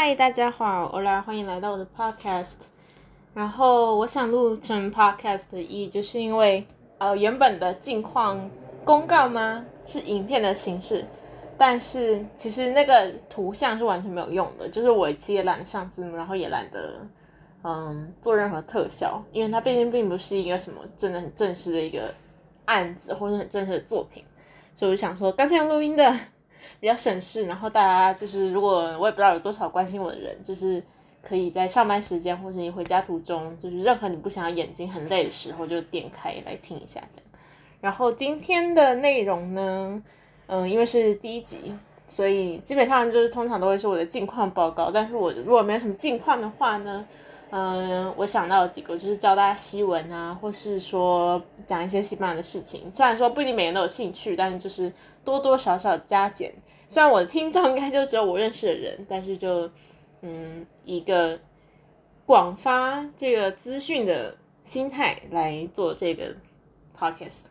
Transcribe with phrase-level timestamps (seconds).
[0.00, 2.54] 嗨，大家好，我来欢迎来到我的 podcast。
[3.34, 6.64] 然后我想录成 podcast 的意义，就是因为
[6.98, 8.48] 呃原本的近况
[8.84, 9.66] 公告吗？
[9.84, 11.04] 是影片的形式，
[11.58, 17.00] 但是其实那个图像是完全没有用的，就是我其实也懒得上字幕，然后也懒得
[17.64, 22.14] 嗯做任何特效，因为它毕竟并不是一个什么真的很正式的一个
[22.66, 24.22] 案子或者很正式的作品，
[24.76, 26.16] 所以我想说，干脆用录音的。
[26.80, 30.82] 比较省事，然后大家就是如果我也不知道有多少关心我的人，就是
[31.22, 37.30] 可以在上班时间或者你回家途中，就是任何你不想要眼睛很累的时候，就点开来听一下这样。
[37.80, 40.02] 然后今天的内容呢，
[40.46, 41.72] 嗯，因为是第一集，
[42.06, 44.90] 所以基本上就是通常都会是我的近况报告。
[44.90, 47.06] 但是我如果没有什么近况的话呢，
[47.50, 52.92] 嗯，我想到几个就是教大家西文啊，或是说讲一些西班牙的事情。
[52.92, 54.92] 虽然说不一定每个人都有兴趣，但是就是
[55.24, 56.54] 多多少少加减。
[56.88, 59.70] 虽然我的听众应该就只有我认识的人，但是就
[60.20, 61.38] 嗯一个
[62.26, 66.34] 广发这个资讯的心态来做这个
[66.98, 67.44] podcast。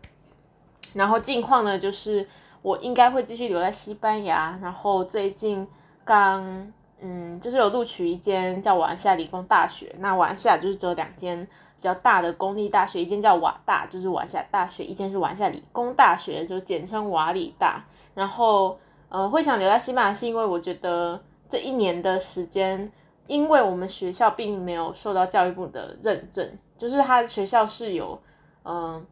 [0.94, 2.28] 然后近况呢，就是
[2.62, 4.60] 我应该会继续留在西班牙。
[4.62, 5.68] 然后最近
[6.06, 9.96] 刚嗯就是有录取一间叫瓦夏理工大学。
[10.00, 17.86] 那瓦夏就是只有两间比较大的公立大学，一间叫瓦大，就是瓦夏大学；一间是瓦夏理工大学，就简称瓦理大。
[18.16, 22.92] 然后呃，会想留在西班牙，是因为我觉得这一年的时间，
[23.28, 28.20] 因为我们学校并没有受到教育部的认证，就是他学校是有，
[28.66, 29.06] 嗯，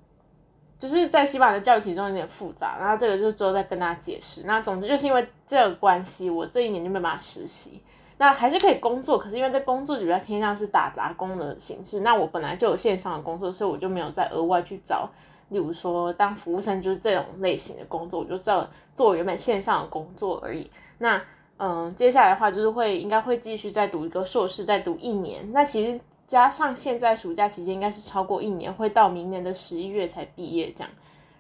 [0.87, 4.43] 就是在西班牙的教育体系中有点复杂，然后这个就之后再跟大家解释。
[4.45, 7.81] 那总之就是因为这个关系，我这一年就没办法实习，
[8.17, 15.09] 那还是可以工作，可是因为在工作比较偏向是打杂工的形式，那我本来就有线上的工作，所以我就没有再额外去找。
[15.49, 20.69] 例如说，当服务生就是这种类型的工作，我就做做原本线上的工作而已。
[20.97, 21.21] 那
[21.57, 25.51] 嗯，接下来的话就是会应该会继续再读一个硕士，再读一年。
[25.51, 30.91] 那其实加上现在暑假期间，应该是超过一年，会到明年的十一月才毕业这样。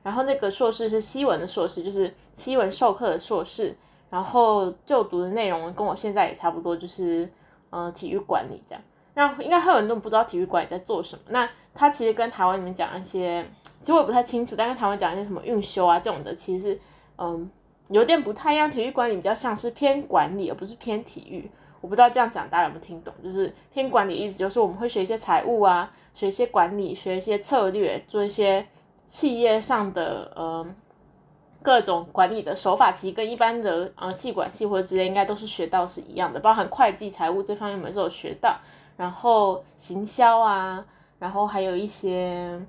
[0.03, 3.77] 然后那个硕士是西文的硕士，就是西文授课的硕士。
[4.07, 7.29] 然后就读的内容跟我现在也差不多，就是
[7.71, 8.81] 嗯体育管理这样。
[9.15, 11.23] 那应该很多人不知道体育馆在做什么。
[11.29, 13.43] 那他其实跟台湾里面讲一些，
[13.81, 14.55] 其实我也不太清楚。
[14.55, 16.79] 但跟台湾讲一些什么运修啊这种的，其实
[17.17, 17.49] 嗯
[17.89, 18.69] 有点不太一样。
[18.69, 21.51] 体育管理比较像是偏管理，而不是偏体育。
[21.85, 23.13] 我不知道这样讲大家有没有听懂？
[23.23, 28.65] 就是偏管理意思就是我们会学一些财务啊，学一些管理，学一些策略，做一些
[29.05, 30.65] 企业上的呃
[31.61, 38.57] 各种管理的手法，其实跟一般的呃气管系或者之类应该都是学到是一样的，包含会计、财务这方面，我们是有学到。
[38.97, 40.83] 然后行销啊，
[41.19, 42.59] 然后还有一些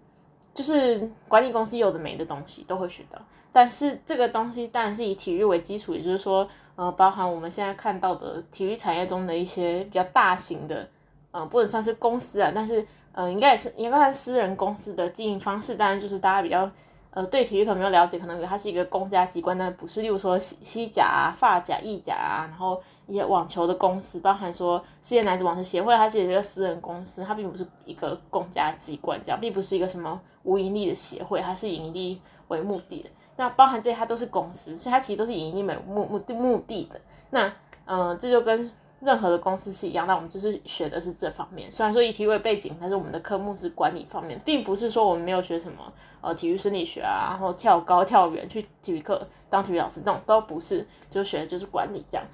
[0.52, 3.18] 就是管理公司有的没的东西都会学到，
[3.52, 10.88] 但是这个东西当然是以体育为基础，也就是说，呃，包含我们现在看到的体育产业中的一些比较大型的，
[11.32, 16.70] 嗯，不能算是公司啊，但是，呃，应该也是应该算私人公司的经营方式，当然就是大家比较。
[17.10, 20.02] 呃，对体育可能没有了解，可能它是一个公家机关，但不是。
[20.02, 33.08] 例如说西西甲啊、发甲、意甲啊，然后一些网球的公司，包含说世界男子网球协会，它是一个私人公司，它并不是一个公家机关，这样并不是一个什么无盈利的协会，它是盈利为目的的。
[33.36, 37.00] 那包含这些，它都是公司，所以它其实都是以盈利为目目的目的的。
[37.30, 37.52] 那
[37.86, 38.70] 嗯，这就跟。
[39.00, 41.70] 任何的公司是一样，那我们就是学的是这方面。
[41.70, 45.92] 虽然说以体育为背景，但是我们的科目是管理方面，并不是说我们没有学什么
[46.22, 52.26] 呃体育生理学啊，然后跳高、跳远去体育课当体育老师这种都不是，就学的就是管理这样。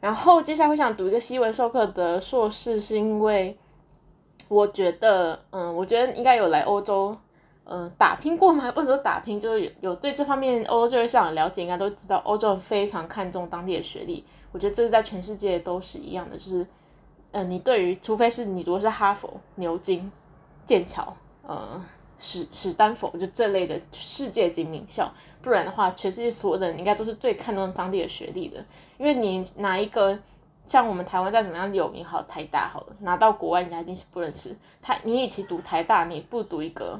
[0.00, 3.58] 然后接下来会想读一个西文授课的硕士，是因为
[4.46, 7.14] 我觉得，嗯，我觉得应该有来欧洲，
[7.66, 8.70] 嗯，打拼过吗？
[8.76, 14.24] 或者说打拼，就是有有对这方面欧洲这项了解，应该都知道欧洲非常看重当地的学历。
[14.52, 16.66] 我觉得这是在全世界都是一样的，就是，
[17.32, 20.10] 呃，你对于除非是你读的是哈佛、牛津、
[20.64, 21.16] 剑桥、
[21.46, 21.84] 呃
[22.16, 28.64] 史史丹佛就这类的世界级名校，不然的话，全世界所有的人应该都是最看重当地的学历的。
[28.98, 30.16] 因为你拿一个
[30.64, 34.96] 像我们台湾再怎么样有名好台大好了，拿到国外人家一定是不认识他。
[35.02, 36.98] 你与其读台大，你不读一个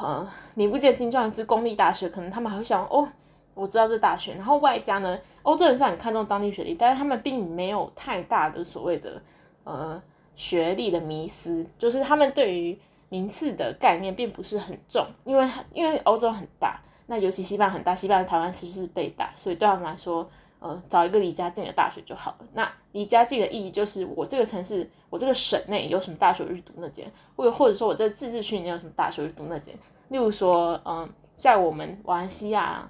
[0.00, 3.08] 呃名不见经传之公立大学，可能他们还会想哦。
[3.54, 9.20] 我知道这大学，然后外加呢，欧洲人虽然很看重当地学历，但是他们并没有太大的所谓的
[9.64, 10.00] 呃
[10.36, 12.78] 学历的迷思，就是他们对于
[13.08, 20.28] 名次的概念并不是很重，因为因为欧洲很大，那尤其西班很大，西班牙台湾其实是被大，所以对他们来说，
[20.60, 22.46] 呃，找一个离家近的大学就好了。
[22.52, 29.74] 那离家近的意义就是我这个城市，我这个省内有什么大学去读那间，或者或者说我在自治区里面有什么大学去读那间，
[30.08, 32.88] 例如说，嗯，像我们瓦西亚。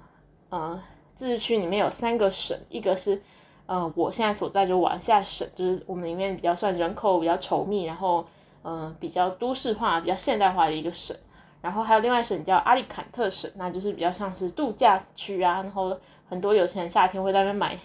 [0.51, 0.81] 呃，
[1.13, 3.21] 自治区里面有三个省，一个是
[3.67, 8.25] 呃，我现在所在就瓦下省，就是我们里面比较算人口比较稠密，然后
[8.63, 11.15] 嗯比较都市化、比较现代化的一个省。
[11.61, 15.95] 然后还有另外省叫阿利坎特省，那就是比较像是度假区啊，然后
[16.29, 17.77] 很多有钱人夏天会在那边买，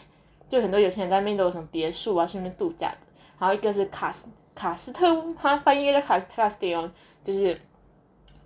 [0.49, 2.99] 就很多有钱人在那边都有什么别墅啊，去那边度假的。
[3.37, 5.07] 还有一个是卡斯卡斯特，
[5.37, 6.91] 它翻译应该叫卡斯卡斯蒂翁，
[7.23, 7.61] 就是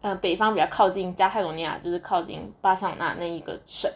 [0.00, 3.91] 呃北方比较靠近加泰罗尼亚，就是靠近巴塞罗那那一个省。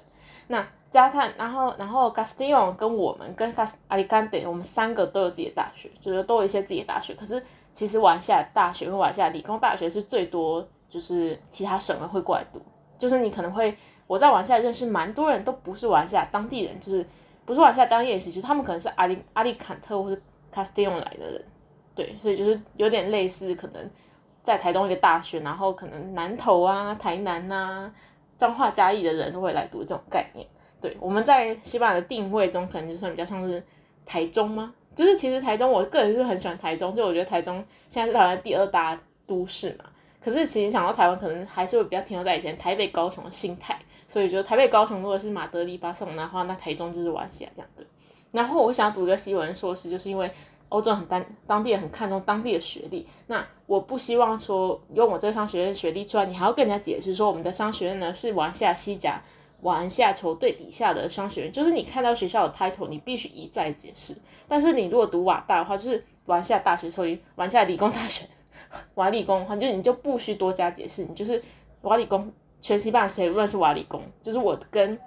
[0.49, 7.14] 那加泰，然后然后卡斯蒂翁跟我们跟卡斯阿里坎特，我们三个都有自己的大学，就是都有一些自己的大学。
[7.14, 10.66] 可是其实瓦夏大学跟瓦夏理工大学是最多。
[10.93, 12.60] 就是其他省的会过来读，
[12.98, 13.75] 就是你可能会
[14.12, 17.02] 我在玩下认识蛮多人都不是玩下当地人，就是
[17.46, 20.20] 不是玩下当地人，就是他们可能是阿里阿里坎特或者
[20.50, 21.42] 卡斯蒂隆来的人，
[21.94, 23.90] 对，所以就是有点类似，可能
[24.42, 27.90] 在台东一个大学，然后可能南投啊、台南呐、
[28.36, 30.46] 彰化嘉义的人都会来读这种概念。
[30.78, 33.64] 对，我们在西班牙的定位中，可能就算比较像是
[34.04, 34.74] 台中吗？
[34.94, 39.86] 就是其实台中，我个人是很喜欢台中，就我觉得台中现在是台湾第二大都市嘛。
[40.22, 47.84] 可是其实想到台湾，可能还是会比较停留在以前台北、高雄的心态，所以觉得台北、高雄如果是马德里、巴塞罗那的话，那台中就是瓦西亚这样的。
[48.30, 50.30] 然后我想读一个西文硕士，就是因为
[50.69, 59.20] 欧洲很当当地很看重当地的学历，那我不希望说用我这个商学院学历出来，你还要跟人家解释说我们的商学院呢是瓦西亚西甲
[59.62, 64.16] 瓦下球队底下的商学院，就是你看到学校的 title，你必须一再解释。
[64.48, 68.24] 但是你如果读瓦大的话，就是瓦下大学，所以瓦下理工大学。
[68.94, 71.42] 瓦理工的话，就你就不需多加解释，你就是
[71.82, 74.98] 瓦理工，全西班牙谁无论是瓦理工，就是我跟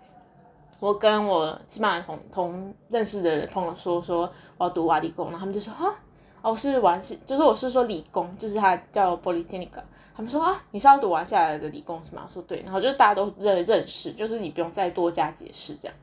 [0.79, 5.93] 我跟我西班牙同同认识的朋友说说我要读瓦理工，然后他们就说哈，
[6.41, 9.69] 哦是完是，就是我是说理工，就是他叫 Polytechnic，
[10.15, 12.23] 他们说啊你是要读完下来的理工是吗？
[12.27, 15.97] 我说对，然后就是大家都认认识，就是你不用再多加解释这样，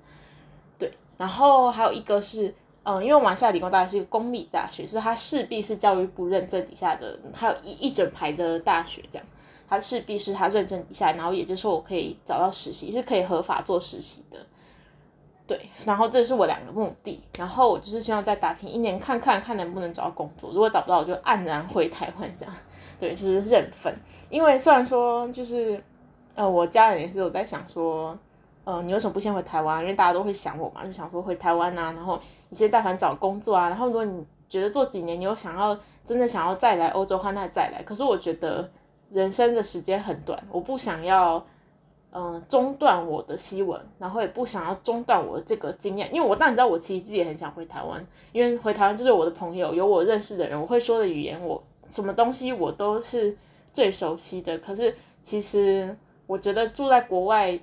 [0.78, 2.54] 对，然后还有一个是。
[2.84, 9.26] 嗯，因为马来西亚理工大学是一个公立大学，所以它势必是教育部认证底下的，它有一一整排的大学这样，
[9.68, 14.38] 它势必是它认证底下，然后也就是说我可以找到实习，是可以合法做实习的，
[15.46, 22.54] 对，然后这是我两个目的，然后我就是希望再打拼一年，看看看能不能找到工作，如果找不到，我就黯然回台湾这样，
[22.98, 23.94] 对，就是认份，
[24.28, 25.80] 因为虽然说就是，
[26.34, 28.18] 呃，我家人也是有在想说。
[28.64, 29.80] 呃，你为什么不先回台湾？
[29.80, 31.92] 因为大家都会想我嘛，就想说回台湾呐。
[31.96, 32.16] 然后
[32.52, 33.70] 你现在在找工作啊。
[33.70, 37.82] 然后如果你觉得做几年，你有想要真的想要再来欧洲的话，那再来。
[37.82, 38.70] 可是我觉得
[39.10, 41.42] 人生的时间很短，我不想要
[42.10, 46.14] 嗯中断我的西文，然后也不想要中断我的这个经验。
[46.14, 53.34] 因为我当然知道我其实自己也很想回台湾，因为回台湾就是我的朋友，有我认识的人，我会说的语言，我什么东西我都是
[53.72, 54.58] 最熟悉的。
[54.58, 55.96] 可是其实
[56.26, 57.58] 我觉得住在国外。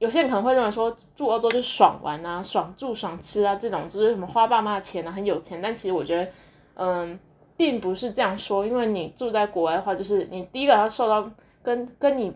[0.00, 5.60] 有些人可能会认为说住欧洲就爽玩啊、爽住、爽吃啊，这种就是什么花爸妈的钱啊，很有钱。
[5.60, 6.30] 但其实我觉得，
[6.76, 7.20] 嗯，
[7.54, 8.64] 并不是这样说。
[8.66, 11.30] 因为你住在国外的话，就是你第一个要受到
[11.62, 12.32] 跟 跟你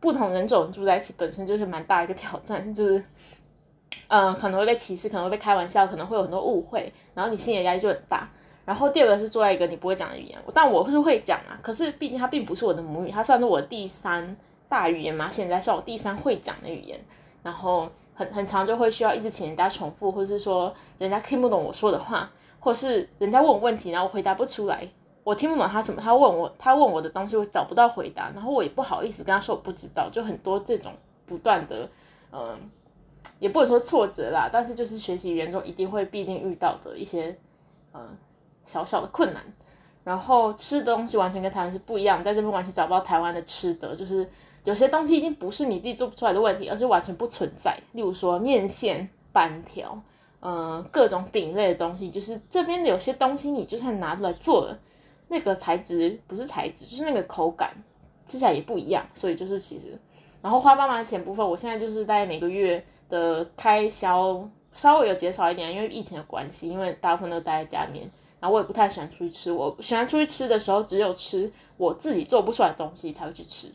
[0.00, 3.04] 不同人种住在一起，本身就是蛮大一个挑战，就是，
[4.08, 8.26] 嗯，可能会被歧视，可能会被开玩笑，可能会有很多误会，然后你心理压力就很大。
[8.64, 14.34] 然后第二个是住在一个你不会讲的语言，但我是会讲啊，可是毕竟它并不是我的母语，它算是我第三。
[14.74, 16.98] 大语言嘛，现在是我第三会讲的语言，
[17.44, 22.28] 然后很很长就会需要一直请人家重复，或者是说人家听不懂我说的话，
[22.58, 24.88] 或是人家问我问题，然后我回答不出来，
[25.22, 30.92] 我听不懂他什么，他问我他问我的东西我找不到回答，然后我也不好意思跟他说我不知道，就很多这种
[31.24, 31.88] 不断的，
[32.32, 32.58] 嗯，
[33.38, 37.38] 也不能说挫折啦，但是就是学习语言中一定会必定遇到的一些，
[37.92, 38.08] 嗯，
[38.64, 39.40] 小小的困难，
[40.02, 44.28] 然后吃的东西完全跟台湾是不一样，在这边完全找不到台湾的吃的，就是。
[44.64, 47.78] 有些东西已经不是你自己做不出来的问题，而是完全不存在。
[47.92, 50.00] 例如说面线、板条，
[50.40, 54.78] 嗯，各种饼类的东西，就是这边的有些东西，你就算拿出来做了，
[55.28, 57.74] 那个材质不是材质，就是那个口感
[58.26, 59.06] 吃起来也不一样。
[59.14, 59.98] 所以就是其实，
[60.40, 69.52] 然后花爸妈的钱部分，我现在就是大概每个月的开销稍微有减少一点，因为疫情的关系，因为大部分都待在家里面，然后我也不太喜欢出去吃。
[69.52, 73.70] 我喜欢出去吃的时候，只有吃我自己做不出来的东西才会去吃。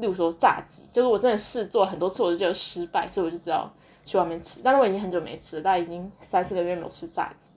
[0.00, 3.70] 例如说炸鸡，就是我真的试做很多次，我就觉得失败，所以我就知道
[4.02, 4.60] 去外面吃。
[4.64, 7.50] 但是我已经很久没吃了，大概已经三四个月没有吃炸鸡。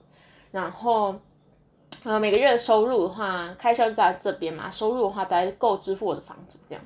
[0.52, 1.14] 然后，
[2.04, 6.84] 呃，每个月的收入的话，开销在这边嘛，收入的话大概够支付我的房租这样。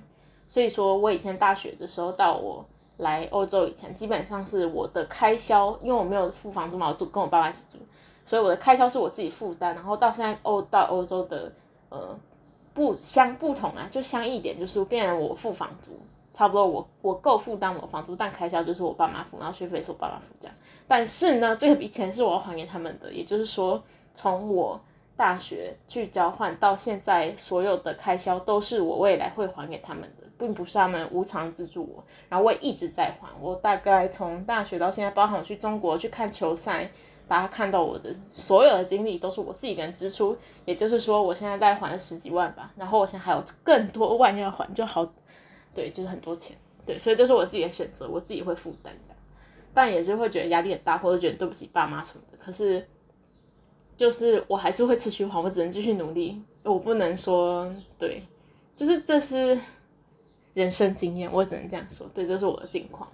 [0.48, 2.64] 所以说我以前大学的时候到我
[2.98, 7.78] 来欧洲以前，基本上是我的开销，因为我没有付房租嘛，我住跟我爸爸一起住，
[8.24, 9.74] 所以我的开销是我自己负担。
[9.74, 11.52] 然后到现在欧到欧洲的，
[11.88, 12.16] 呃。
[12.78, 15.90] 不相不同啊，就相一点，就是变成我付房租，
[16.32, 20.56] 差不多我我够负担我房租，但开销就是我爸妈付，然后学费是我爸妈付这样。
[20.86, 23.82] 但是呢，这笔钱是我要还给他们的，也就是说，
[24.14, 24.80] 从我
[25.16, 32.04] 大学去交换到现在，所有的开销都是我未来会还给他们的，并不是他们无偿资助我。
[32.28, 36.88] 然后我也一直在还，我大概从大学到现在，包含我去中国去看球赛，
[37.28, 45.06] 大家看到我的所有的经历都是我自己人支出，也就是说，我现在大概还了十几万吧，然后我现在还有更多万要还，就好，
[45.74, 46.56] 对，就是很多钱，
[46.86, 49.18] 对，所以这是我自己的选择，我自己会负担这样。
[49.74, 52.38] 但也是会觉得压力很大，或者觉得对不起爸妈什么的。
[52.38, 52.84] 可是，
[53.96, 56.42] 就是我还是会持续还，我只能继续努力。
[56.64, 58.22] 我不能说对，
[58.74, 59.56] 就是这是
[60.54, 62.06] 人生经验，我只能这样说。
[62.12, 63.08] 对，这是我的境况。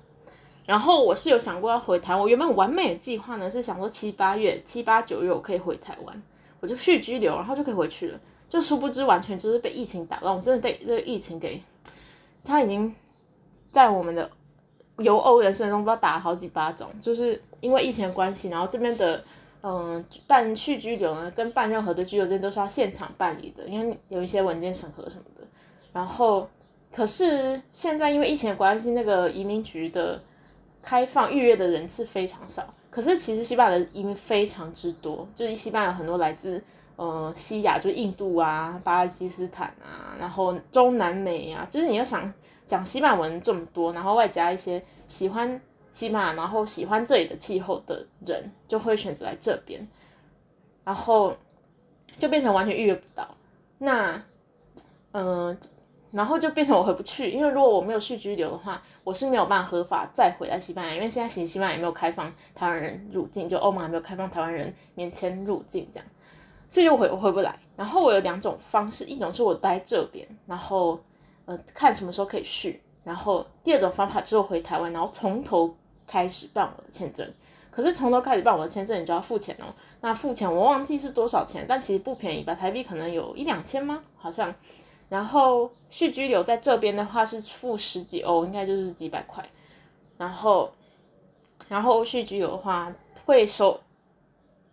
[0.67, 6.23] 然后我是有想过要回台湾，我原本完美的计划呢是想说七八月、七八九月我可以回台湾，
[6.61, 8.21] 我就续居留，然后就可以回去了。
[8.49, 11.63] 就殊不知完全就是被疫情打乱，我真的被这个疫情给，
[12.45, 12.95] 他已经
[13.71, 14.31] 在我们的。
[14.99, 19.25] 游欧人生中不知道打了好几巴掌，就是因为疫情的关系，然后这边的
[19.61, 25.45] 嗯办续居留呢，跟办任何的居留证都是要现场办理的，因为有一些文件审核什么的。
[25.93, 26.49] 然后
[26.93, 30.23] 可是现在因为疫情的关系，那个移民局的
[30.85, 32.73] 开放预约的人次非常少。
[32.91, 36.63] 可是其实西班牙的移民非常之多，就是西班牙有很多来自
[36.97, 42.33] 呃西亚，就是印度啊、巴基斯坦啊，然后中南美啊，就是你要想。
[42.67, 45.61] 讲西班牙文这么多，然后外加一些喜欢
[45.93, 49.87] 西班牙，然后喜欢这里的气候的人，就会选择来这边，
[50.83, 51.37] 然后
[52.19, 53.29] 就变成完全预约不到。
[53.77, 54.19] 那，
[55.13, 55.55] 嗯，
[56.15, 66.07] 然后就变成我回不去，因为如果我没有续居留的话，我是没有办法合法再回来西班牙，因为现在其实西班牙也没有开放台湾人入境，就欧盟还没有开放台湾人免签入境这样，
[66.69, 67.59] 所以就回我回不来。
[67.77, 70.99] 然后我有两种方式，一种是我待这边，然后。
[71.47, 77.31] 呃，看什么时候可以续，然后第二种方法就是回台湾，然后从头开始办我的签证。
[77.71, 79.67] 可是从头开始办我的签证，你就要付钱哦。
[80.01, 82.55] 那付钱我忘记是多少钱，但其实不便宜吧？
[82.55, 84.03] 台币可能有一两千吗？
[84.17, 84.55] 好像。
[85.09, 89.49] 然后续居留在这边的话是付十几欧，应该就是几百块。
[90.17, 90.73] 然后，
[91.69, 92.93] 然后续居留的话
[93.25, 93.81] 会收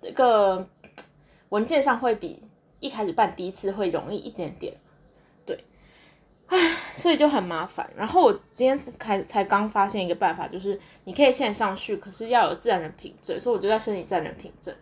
[0.01, 0.67] 这个
[1.49, 2.41] 文件上会比
[2.79, 4.75] 一开始办第一次会容易一点点。
[5.45, 5.63] 对
[6.47, 6.57] 唉，
[6.95, 7.89] 所以就很麻烦。
[7.95, 14.73] 然后我今天开才刚发现一个办法，就是你可以线上去，可是要有自然人凭证，所以我就在申请自然人凭证。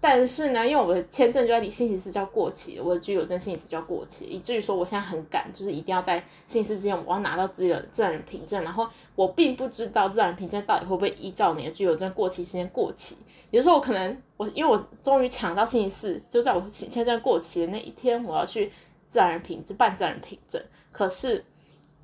[0.00, 8.62] 但是呢，因为我的签证就在离星期四就要过期了，我的居留证星期四就要过期，以至于说我现在很赶，就是一定要在星期四之前我要拿到自己的自然人凭证。
[8.62, 13.16] 然后我并不知道自然凭证到底会不会依照你的居留证过期时间过期。
[13.50, 18.70] 有时候我可能我因为我终于抢到星期四，就在我签证过期的那一天，我要去
[19.08, 20.62] 自然人凭证办自然人凭证。
[20.92, 21.44] 可是，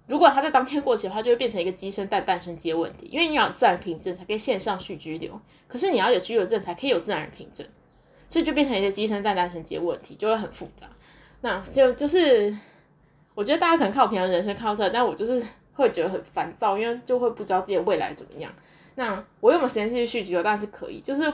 [0.09, 3.07] 如果他在当天过期的话，就会变成一个鸡生蛋，蛋生鸡的问题。
[3.13, 7.67] 因为你要自然凭证才可以线上续居留，可是你要有居留证才可以有自然人凭证，
[8.35, 10.89] 所以就变成一个鸡生蛋，蛋生鸡的问题，就会很复杂。
[11.43, 12.53] 那就就是，
[13.33, 15.41] 我觉得大家可能看我平常人生看不出来，但我就是
[15.75, 18.51] 会觉得很烦躁，因为就会不知道自己的未来怎么样。
[18.97, 20.43] 那我有没有时间继续续居留？
[20.43, 21.33] 当然是可以，就是。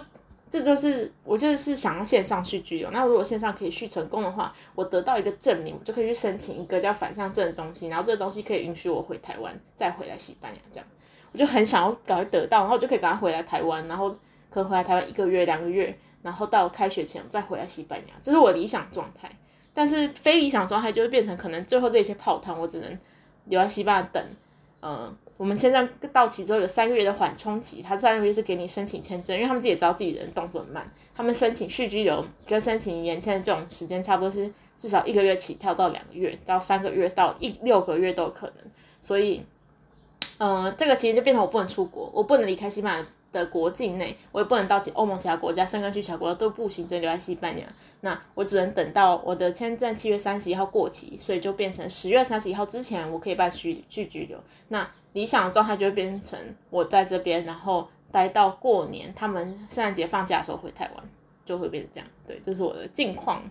[0.51, 10.87] 这就是我就是想要线上续居留，那如果线上可以续成功的话，我得到一个证明，我就可以去申请一个叫反向证的东西，然后这个东西可以允许我回台湾，再回来西班牙这样，
[11.31, 14.11] 我就很想要赶快得到，然后我就可以赶快回来台湾，然后
[14.51, 19.31] 可能回来台湾一个月两个月，然后到开学前再回来西班牙，这是我理想状态。
[19.73, 22.99] 但是非理想状态就会变成可能最后这些泡汤，我只能
[23.47, 24.25] 留在西班牙等，
[24.83, 25.17] 嗯。
[25.37, 38.57] 我们签证到期之后有三个月的缓冲期，他三个月是给你申请签证，因为他们自己也知道自己人动作很慢，他们申请续居留跟申请延签的这种时间差不多是至少一个月起跳到两个月到三个月到一六个月都有可能，
[39.01, 39.43] 所以，
[40.37, 47.67] 嗯，这个其实就变成我不能出国，我不能离开西班牙的国境内，我也不能到其欧盟其他国家，申根去其他国家都不行，只能留在西班牙。
[48.03, 54.39] 那我只能等到我的签证七月三十一号过期，所以就变成十月三十一号之前我可以办续续居留。
[54.69, 56.39] 那理想的状态就会变成
[56.71, 61.05] 我在这边，然后待到过年，他们圣诞节放假的时候回台湾，
[61.45, 62.09] 就会变成这样。
[62.27, 63.43] 对，这是我的近况。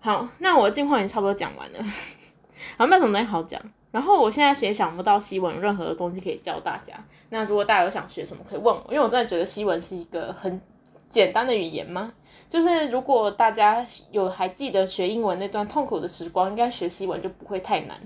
[0.00, 1.78] 好，那我的近况已经差不多讲完了，
[2.78, 3.60] 好，没有什么东西好讲。
[3.90, 6.92] 然后我现在也想不到西文有任何的东西可以教大家。
[7.30, 10.60] 那如果大家有想学什么，可以问我，因为我真的觉得西文是一个很
[11.08, 12.12] 简单的语言吗？
[12.48, 17.98] 就是如果大家有还记得学英文那段痛苦的时光，应该学西文就不会太难。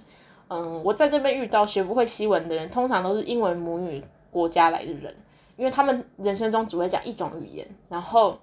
[0.49, 5.15] 嗯，我在这边遇到学不会西文的人，通常都是英文母语国家来的人，
[5.57, 7.67] 因为他们人生中只会讲一种语言。
[7.89, 8.39] 然后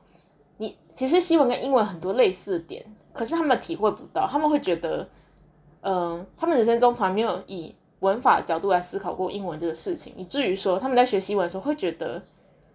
[0.58, 5.08] 你其实西文跟英文很多类似的点，可是他们体会不到，他们会觉得，
[5.82, 12.22] 嗯，他们人生中从来没有以文法角度来思考过英文这个事情，以至于说他们在学西文的时候会觉得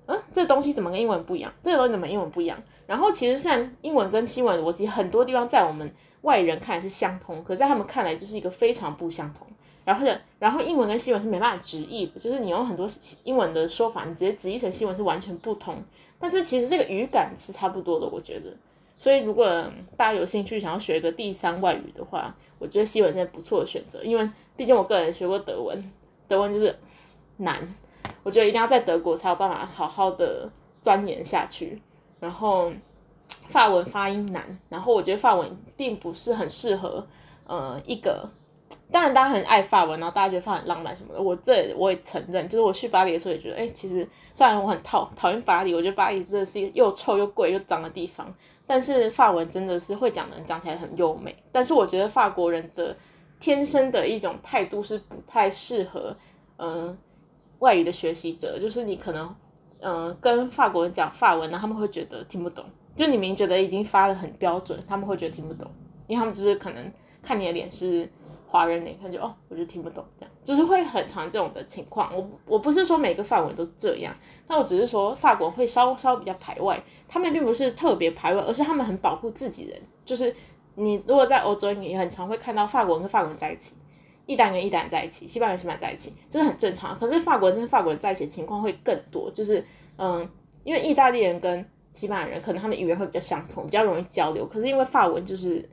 [0.07, 1.53] 嗯，这东西怎么跟英文不一样？
[1.63, 2.59] 这个东西怎么英文不一样？
[2.87, 5.91] 然后其实虽然英文跟西文逻辑很多地方在我们
[6.23, 9.47] 外人看来是相通，可在他们看来就是一个非常不相同。
[9.85, 10.07] 然后，
[10.39, 12.87] 然后英文跟西文是没办法直译的，就是你用很多
[13.25, 15.83] 英文的说法，你直接直译成西文是完全不同。
[16.19, 18.51] 但是其实这个语感是差不多的，我觉得。
[18.97, 19.47] 所以如果
[19.97, 25.93] 大家有兴趣想要学一个第三外语的话，我觉得西文是不错的选择，因为毕竟我个人学过德文，
[26.27, 26.75] 德文就是
[27.39, 27.75] 难，
[28.23, 31.83] 我觉得一定要在德国才有办法好好的钻研下去。
[32.21, 32.73] 然后
[33.49, 37.07] 法文发音难，然后我觉得法文并不是很适合
[37.47, 38.27] 呃一个。
[38.91, 41.21] 当然，大家很爱法文，然后大家觉得法很浪漫什么的。
[41.21, 48.33] 我这我也承认，就是我去巴黎的时候也觉得，哎，其实虽然我很讨讨厌巴黎，我觉得巴黎真的是一个又臭又贵又脏的地方。
[48.67, 51.35] 但是法文真的是会讲的人讲起来很优美。
[51.53, 52.97] 但是我觉得法国人的
[53.41, 56.17] 天生的一种态度是不太适合，
[56.59, 56.97] 嗯，
[57.59, 58.59] 外语的学习者。
[58.59, 59.35] 就是你可能，
[59.81, 62.65] 嗯，跟法国人讲法文呢，他们会觉得听不懂。
[62.97, 65.71] 就你明明觉得已经发的很标准，他们会觉得听不懂，
[66.07, 66.93] 因为他们就是可能
[67.23, 68.09] 看你的脸是。
[68.55, 72.17] 华人脸他就哦，我就听不懂，这样就是会很常这种的情况。
[72.17, 74.15] 我我不是说每个法文都这样，
[74.47, 79.83] 但我只是说法国会稍稍比较排外，他们并不是特别排外，而是他们很保护自己人。
[80.05, 80.33] 就是
[80.77, 83.75] 你如果在欧洲，你也很常会看到法国人跟法国人在一起，
[84.25, 86.97] 意大跟意大在一起，西班牙跟西班牙在一起，这是很正常。
[86.97, 89.65] 可是法国人跟法国人在一起的情况会更多，就是
[89.99, 90.31] 嗯，
[90.63, 94.47] 因为意大利人跟西班牙人可能他们语言会比较相同，比较容易交流。
[94.47, 95.69] 可是因为法文就是。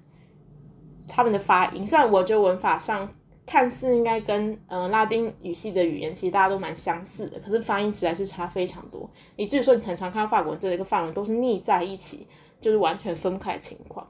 [1.14, 3.06] 他们的发音，虽然我觉得文法上
[3.46, 9.10] 看似应该跟嗯拉丁语系的语言其实大家都蛮相似的，可是发音实在是差非常多。
[9.36, 12.26] 以至于说你常常看到法国这一个法文都是腻在一起，
[12.62, 14.08] 就是完全分不开的情况。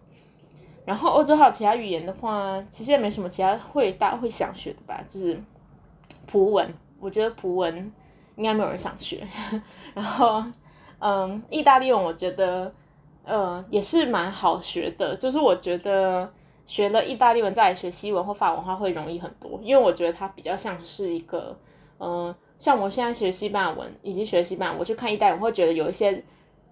[0.85, 5.41] 然后欧洲还有其他语言的话，其实也没什么其他会大家会想学的吧，就是
[6.27, 7.91] 葡文，我觉得葡文
[8.35, 9.27] 应该没有人想学。
[9.95, 10.43] 然后
[10.99, 12.71] 嗯，意大利文我觉得
[13.25, 16.31] 呃也是蛮好学的，就是我觉得。
[16.71, 21.53] 学了意大利文再来学西文或法文话会容易很多，因为我觉得它比较像是一个，
[21.99, 26.23] 嗯，像我现在学西班牙文以及学西班牙，我去看意大利文会觉得有一些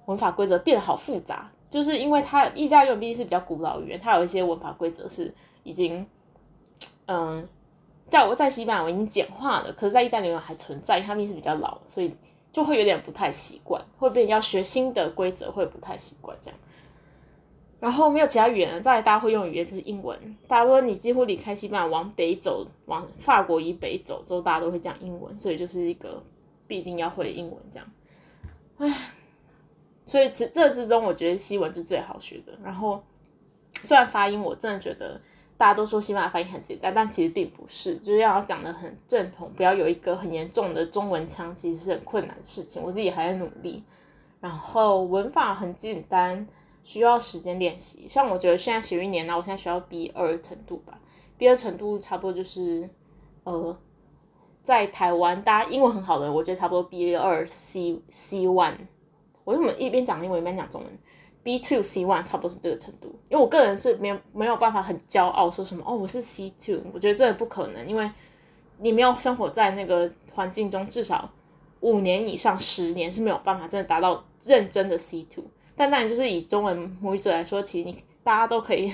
[0.06, 6.08] 文法规则变得好复杂，就是因为它意大利文毕竟是比较古老语言，它有一些文法规则是已经，
[7.08, 7.46] 嗯，
[8.08, 12.16] 在我在西班牙文已经简化了，可是在意大利文还存在，它毕竟是比较老，所以
[12.54, 16.58] 就会有点不太习惯，会变要学新的规则会不太习惯这样。
[17.80, 20.20] 然后没有其他语言了，再来大家会用语言就是英文。
[20.50, 26.22] 大家说你几乎离开西班牙往北走，往法国以北走之后，大家都会讲英文，所以就是一个
[26.68, 27.88] 必定要会英文这样。
[28.80, 29.12] 唉，
[30.06, 32.52] 所以这这之中，我觉得西文是最好学的。
[32.62, 33.02] 然后
[33.82, 35.22] 虽然发音我真的觉得
[35.58, 42.84] 大家都说西班牙发音很简单，但其实并不是，就是要讲的很正统，不要有一个很严重的中文腔，其实是很困难的事情。
[42.84, 43.82] 我自己还在努力。
[44.42, 46.46] 然后文法很简单。
[46.84, 51.00] 需要时间练习，像我觉得现在学一年呢，我现在学到 B 二程度吧
[51.38, 52.90] ，B 二程度差不多就是，
[53.44, 53.78] 呃，
[54.64, 58.78] 在台湾大家英文很好的，我觉得差不多 B 二 C C one，
[59.44, 60.90] 我为什么一边讲英文一边讲中文
[61.44, 68.10] ？B two C one 差不多是这个程度，因为我个人是没有没有办法很骄傲说什么哦我是 C two，我觉得真的不可能，因为
[68.80, 71.30] 你没有生活在那个环境中，至少
[71.82, 75.46] 五年以上十年是没有办法真的达到认真的 C two。
[75.80, 78.94] 但当然，就是以中文母语者来说，其实你大家都可以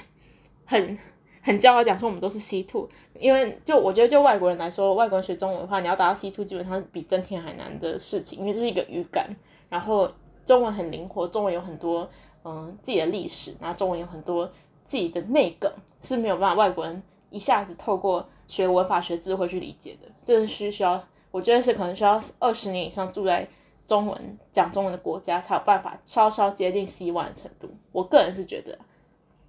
[0.65, 0.95] 很
[1.41, 2.87] 很骄傲讲说我们都是 C two，
[3.19, 9.35] 因为就我觉得就外国人来说，外国人学中文的话，你要达到 C two，基本上比登天还难的事情，因为这是一个语感。
[9.67, 10.07] 然后
[10.45, 12.07] 中文很灵活，中文有很多
[12.43, 14.45] 嗯自己的历史，然后中文有很多
[14.85, 15.71] 自己的内梗
[16.01, 23.47] 是没有办法外国人一下子透过学文法学字会去理解的，这是需需要，我觉得是可能需要二十年以上住在。
[23.85, 28.77] 中文讲中文的国家才有办法稍稍接近 C one 的程度，我个人是觉得。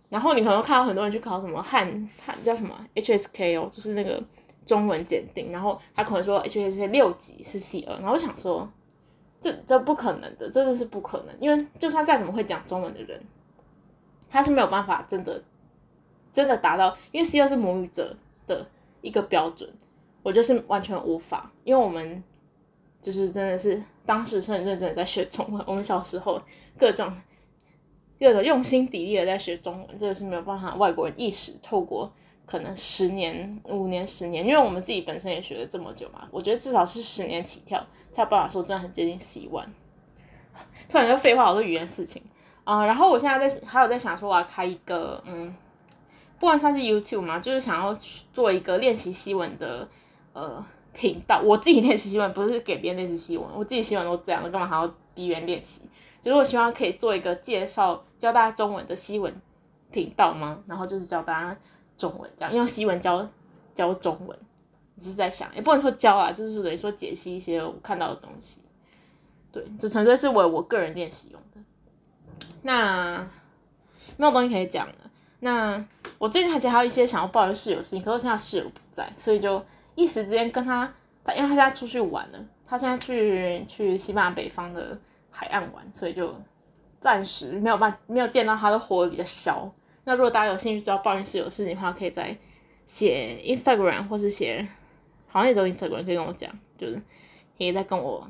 [0.09, 4.23] 然后你可能看到很多人去考什么汉汉叫什么？HSK 哦，就是那个
[4.65, 8.69] 中文检定，然后他可能说 HSK 六级是 C 二，然后我想说，
[9.41, 13.21] 这这不可能的，真的是不可能，因为就算再怎么会讲中文的人，
[14.31, 15.43] 他是没有办法真的
[16.31, 18.67] 真的达到，因为 C 二是母语者的
[19.01, 19.69] 一个标准，
[20.23, 22.23] 我就是完全无法，因为我们。
[23.07, 26.43] 就是真的是当时是很认真的在学中文，我们小时候
[26.77, 27.09] 各种
[28.19, 32.13] 各种用心砥砺的在学中文，这个是没有办法外国人意识透过
[32.45, 39.69] 可能十年、五年、十年，因为我们自己本身也学了这么久嘛，我觉得至少是十年起跳才有办法说真的很接近 C one。
[40.91, 42.21] 突然就废话好多语言事情
[42.65, 45.55] 啊，然后我现在在还有在想说我要开一个嗯，
[46.41, 47.95] 不管算是 YouTube 嘛，就是想要
[48.33, 49.89] 做一个练习西文的
[50.33, 50.67] 呃。
[50.97, 55.83] 频道，我自己练习西文，不是给别人练习西文，我自己西文都这样了，干嘛还要逼别人练习？
[56.23, 59.33] 就是我希望可以做一个介绍教大家中文的西文
[59.93, 60.63] 频道吗？
[60.67, 61.57] 然后就是教大家
[61.97, 63.29] 中文，这样用西文教
[63.75, 64.37] 教中文。
[64.99, 68.63] 只是在想，也不能说教啊，就是等于说解析一些我看到的东西。
[69.53, 71.61] 对，就纯粹是为我个人练习用的。
[72.63, 73.19] 那
[74.17, 74.95] 没有东西可以讲了。
[75.41, 75.85] 那
[76.17, 79.63] 我最近还还有一些想要抱怨室友事情，可是现在室友不在，所以就
[79.97, 84.97] 一时之间跟他，他因为他现在出去玩了，他现在去去西班牙北方的
[85.33, 86.33] 海岸玩，所以就
[87.01, 89.69] 暂时没有办没有见到他的活比较少。
[90.05, 92.39] 那如果大家有兴趣知道抱怨室友事情的话，可以在
[92.87, 94.65] 写 Instagram 或是写。
[95.29, 96.99] 好像也有 Instagram 可以跟我讲，就是
[97.59, 98.27] 也在跟我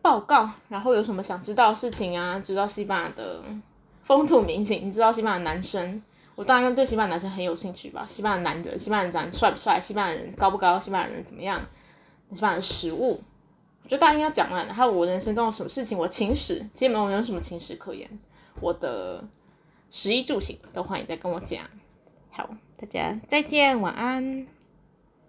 [0.00, 3.42] 报告，然后有什么想知道事情啊，知道西班牙的
[4.04, 6.00] 风土民情，你知道西班牙男生，
[6.40, 8.02] 我大概对西班牙男生很有兴趣吧。
[8.06, 9.78] 西班牙男的，西班牙人帅不帅？
[9.78, 10.80] 西班牙人高不高？
[10.80, 11.60] 西班牙人怎么样？
[12.32, 13.22] 西班牙的食物，
[13.82, 14.72] 我觉得大家应该讲完了。
[14.72, 18.08] 还有我人生中有什么事情，我情史其实没有没有什么情史可言，
[18.58, 19.22] 我的
[19.90, 21.62] 食衣住行都欢迎再跟我讲。
[22.30, 22.48] 好，
[22.78, 24.46] 大家再见，晚安。